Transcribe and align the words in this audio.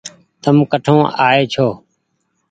تم 0.43 0.57
ڪٺون 0.71 1.01
آئي 1.27 1.41
ڇوٚنٚ 1.53 1.77